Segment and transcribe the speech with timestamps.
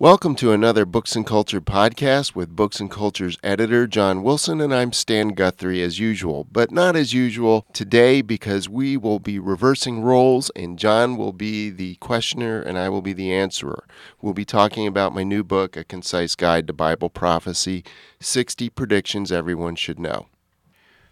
[0.00, 4.74] Welcome to another Books and Culture podcast with Books and Culture's editor, John Wilson, and
[4.74, 10.00] I'm Stan Guthrie as usual, but not as usual today because we will be reversing
[10.00, 13.84] roles and John will be the questioner and I will be the answerer.
[14.22, 17.84] We'll be talking about my new book, A Concise Guide to Bible Prophecy
[18.20, 20.28] 60 Predictions Everyone Should Know.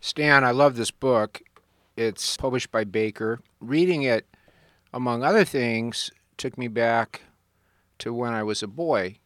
[0.00, 1.42] Stan, I love this book.
[1.98, 3.40] It's published by Baker.
[3.60, 4.26] Reading it,
[4.90, 7.20] among other things, took me back
[8.00, 9.18] to when I was a boy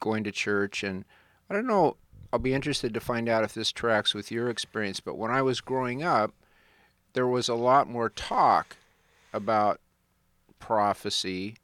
[0.00, 0.82] going to church.
[0.82, 1.04] And
[1.48, 1.96] I don't know,
[2.32, 5.00] I'll be interested to find out if this tracks with your experience.
[5.00, 6.32] But when I was growing up,
[7.14, 8.76] there was a lot more talk
[9.32, 9.80] about
[10.58, 11.56] prophecy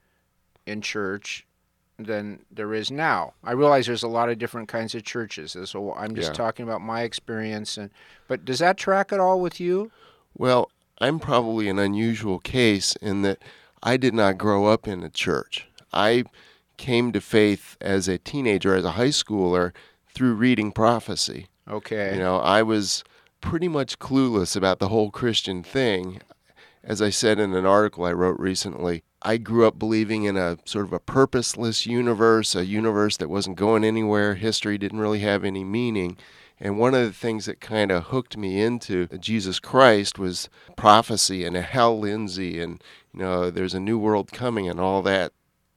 [0.67, 1.47] in church
[1.98, 3.34] than there is now.
[3.45, 6.34] I realize there's a lot of different kinds of churches, so I'm just Yeah.
[6.34, 7.77] talking about my experience.
[7.77, 7.91] And
[8.27, 9.92] but does that track at all with you?
[10.37, 10.70] Well,
[11.01, 13.39] I'm probably an unusual case in that
[13.83, 15.69] I did not grow up in a church.
[15.95, 16.25] I
[16.77, 19.73] came to faith as a teenager, as a high schooler,
[20.12, 21.47] through reading prophecy.
[21.69, 22.14] Okay.
[22.14, 23.05] You know, I was
[23.41, 26.20] pretty much clueless about the whole Christian thing.
[26.83, 30.59] As I said in an article I wrote recently, I grew up believing in a
[30.67, 34.34] sort of a purposeless universe, a universe that wasn't going anywhere.
[34.34, 36.19] History didn't really have any meaning.
[36.61, 41.45] And one of the things that kind of hooked me into Jesus Christ was prophecy
[41.45, 45.33] and Hal Lindsey and, you know, there's a new world coming and all that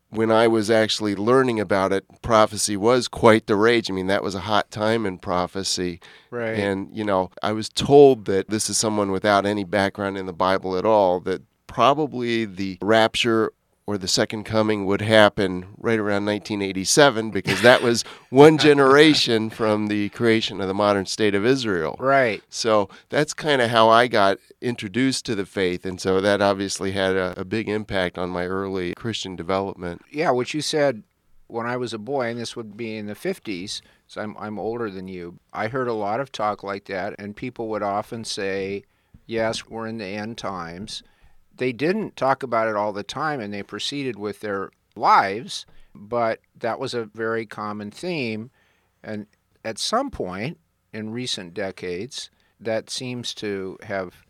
[0.10, 3.90] when I was actually learning about it, prophecy was quite the rage.
[3.90, 6.00] I mean, that was a hot time in prophecy.
[6.32, 6.58] right.
[6.58, 10.34] And, you know, I was told that this is someone without any background in the
[10.34, 13.52] Bible at all, that probably the rapture
[13.88, 19.88] or the second coming would happen right around 1987 because that was one generation from
[19.88, 21.96] the creation of the modern state of Israel.
[22.00, 22.44] right.
[22.50, 25.86] So that's kind of how I got introduced to the faith.
[25.86, 30.02] And so that obviously had a, a big impact on my early Christian development.
[30.12, 31.04] Yeah, what you said
[31.48, 34.60] when I was a boy, and this would be in the 50s, so I'm, I'm
[34.60, 35.40] older than you.
[35.54, 38.84] I heard a lot of talk like that, and people would often say,
[39.26, 41.04] Yes, we're in the end times.
[41.58, 46.40] They didn't talk about it all the time, and they proceeded with their lives, but
[46.56, 48.52] that was a very common theme.
[49.04, 49.28] And
[49.64, 50.60] at some point
[50.94, 52.30] in recent decades,
[52.60, 54.26] that seems to have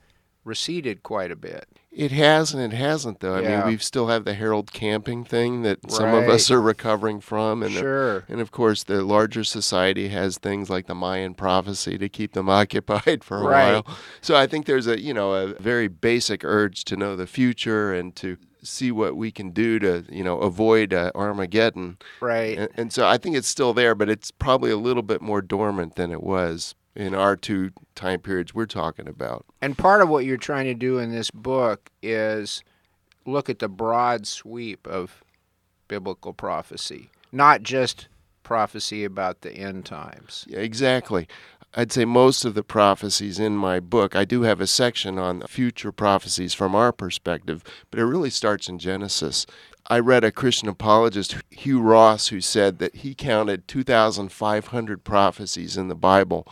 [0.47, 1.68] receded quite a bit.
[1.91, 3.35] It has and it hasn't, though.
[3.35, 3.58] I Yeah.
[3.59, 7.63] mean, we still have the Harold Camping thing that some of us are recovering from.
[7.63, 8.24] And, Sure.
[8.30, 12.50] and of course, the larger society has things like the Mayan prophecy to keep them
[12.62, 13.72] occupied for a Right.
[13.74, 13.88] while.
[14.22, 17.94] So I think there's a, you know, a very basic urge to know the future
[17.94, 21.97] and to see what we can do to, you know, avoid uh, Armageddon.
[22.19, 22.57] Right.
[22.57, 25.41] And, and so I think it's still there, but it's probably a little bit more
[25.41, 29.46] dormant than it was in our two time periods we're talking about.
[29.62, 32.63] And part of what you're trying to do in this book is
[33.25, 35.24] look at the broad sweep of
[35.88, 38.07] biblical prophecy, not just
[38.44, 40.46] prophecy about the end times.
[40.47, 41.28] Yeah, exactly.
[41.75, 45.41] I'd say most of the prophecies in my book, I do have a section on
[45.41, 49.46] future prophecies from our perspective, but it really starts in Genesis.
[49.88, 55.88] I read a Christian apologist, Hugh Ross, who said that he counted 2,500 prophecies in
[55.88, 56.47] the Bible,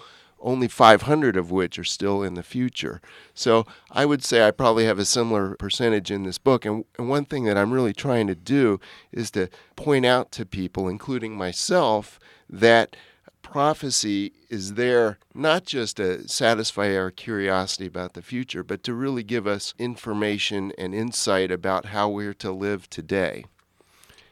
[0.45, 3.01] only 500 of which are still in the future.
[3.33, 6.63] So I would say I probably have a similar percentage in this book.
[6.65, 8.79] And, and one thing that I'm really trying to do
[9.11, 12.95] is to point out to people, including myself, that
[13.41, 19.23] prophecy is there not just to satisfy our curiosity about the future, but to really
[19.23, 23.45] give us information and insight about how we're to live today.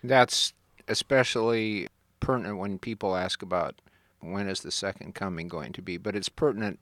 [0.04, 0.54] That's
[0.88, 1.88] especially
[2.20, 3.76] pertinent when people ask about
[4.32, 6.80] when is the second coming going to be, but it's pertinent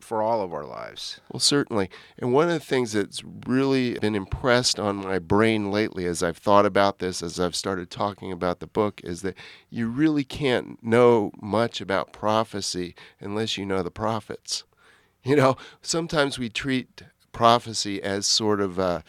[0.00, 1.20] for all of our lives.
[1.32, 1.90] Well, certainly.
[2.18, 6.38] And one of the things that's really been impressed on my brain lately as I've
[6.38, 9.34] thought about this, as I've started talking about the book, is that
[9.70, 14.64] you really can't know much about prophecy unless you know the prophets.
[15.24, 17.02] You know, sometimes we treat
[17.32, 19.02] prophecy as sort of a,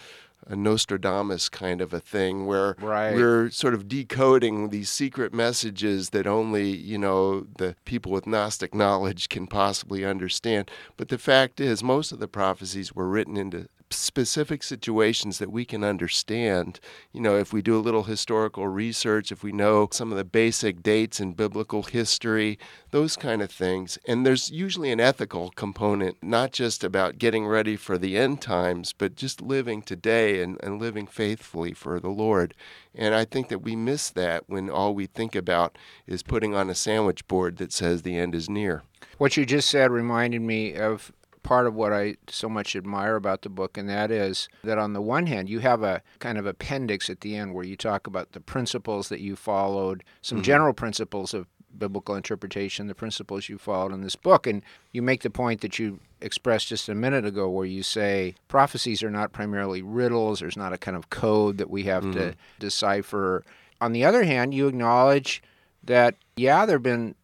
[0.48, 3.14] a Nostradamus kind of a thing where Right.
[3.16, 8.74] we're sort of decoding these secret messages that only, you know, the people with Gnostic
[8.74, 10.72] knowledge can possibly understand.
[10.98, 15.65] But the fact is, most of the prophecies were written into specific situations that we
[15.65, 16.80] can understand.
[17.12, 20.24] You know, if we do a little historical research, if we know some of the
[20.24, 22.59] basic dates in biblical history,
[22.91, 23.97] those kind of things.
[24.07, 28.94] And there's usually an ethical component, not just about getting ready for the end times,
[28.94, 32.53] but just living today and, and living faithfully for the Lord.
[32.94, 35.77] And I think that we miss that when all we think about
[36.07, 38.83] is putting on a sandwich board that says the end is near.
[39.18, 41.12] What you just said reminded me of
[41.50, 44.94] part of what I so much admire about the book, and that is that on
[44.94, 48.06] the one hand, you have a kind of appendix at the end where you talk
[48.06, 50.44] about the principles that you followed, some mm-hmm.
[50.44, 54.46] general principles of biblical interpretation, the principles you followed in this book.
[54.46, 54.62] And
[54.92, 59.01] you make the point that you expressed just a minute ago where you say prophecies
[59.01, 62.19] are not primarily riddles, there's not a kind of code that we have mm-hmm.
[62.19, 63.44] to decipher.
[63.81, 65.42] On the other hand, you acknowledge
[65.84, 67.16] that, yeah, there have been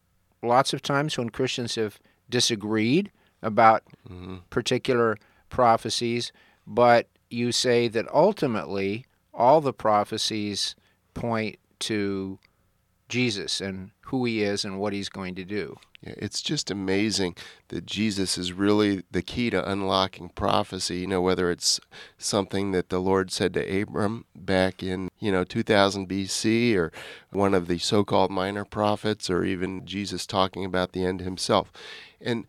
[0.42, 3.12] lots of times when Christians have disagreed
[3.46, 4.38] about mm-hmm.
[4.50, 5.16] particular
[5.48, 6.32] prophecies,
[6.66, 10.74] but you say that ultimately all the prophecies
[11.14, 12.38] point to
[13.08, 15.76] Jesus and who he is and what he's going to do.
[16.02, 17.36] Yeah, it's just amazing
[17.68, 20.98] that Jesus is really the key to unlocking prophecy.
[20.98, 21.80] You know, whether it's
[22.18, 26.92] something that the Lord said to Abram back in, you know, 2000 BC or
[27.30, 31.72] one of the so called minor prophets or even Jesus talking about the end himself.
[32.20, 32.46] And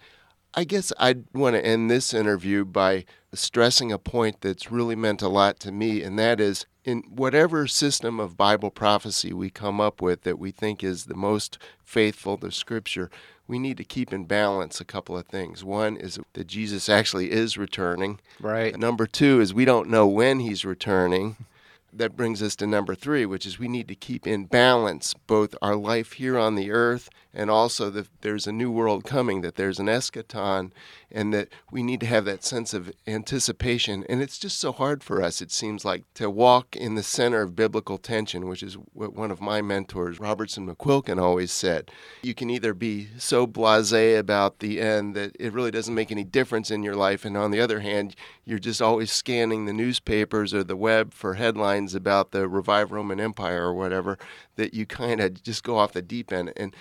[0.57, 5.21] I guess I'd want to end this interview by stressing a point that's really meant
[5.21, 9.79] a lot to me, and that is in whatever system of Bible prophecy we come
[9.79, 13.11] up with that we think is the most faithful to Scripture,
[13.47, 15.63] we need to keep in balance a couple of things.
[15.63, 18.19] One is that Jesus actually is returning.
[18.39, 18.75] Right.
[18.75, 21.35] Number two is we don't know when he's returning
[21.93, 25.55] that brings us to number three, which is we need to keep in balance both
[25.61, 29.55] our life here on the earth and also that there's a new world coming, that
[29.57, 30.71] there's an eschaton,
[31.11, 34.03] and that we need to have that sense of anticipation.
[34.09, 37.43] And it's just so hard for us, it seems like, to walk in the center
[37.43, 41.91] of biblical tension, which is what one of my mentors, Robertson McQuilkin, always said.
[42.23, 46.23] You can either be so blase about the end that it really doesn't make any
[46.23, 50.55] difference in your life, and on the other hand, you're just always scanning the newspapers
[50.55, 54.17] or the web for headlines about the revived Roman Empire or whatever,
[54.55, 56.51] that you kind of just go off the deep end.
[56.57, 56.73] And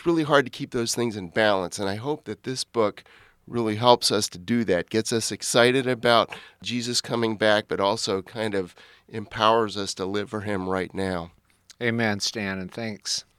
[0.00, 1.78] it's really hard to keep those things in balance.
[1.78, 3.04] And I hope that this book
[3.46, 8.22] really helps us to do that, gets us excited about Jesus coming back, but also
[8.22, 8.74] kind of
[9.10, 11.32] empowers us to live for Him right now.
[11.82, 13.26] Amen, Stan, and thanks.